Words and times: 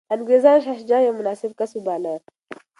انګریزانو 0.15 0.63
شاه 0.65 0.77
شجاع 0.79 1.01
یو 1.03 1.17
مناسب 1.19 1.51
کس 1.59 1.71
وباله. 1.75 2.13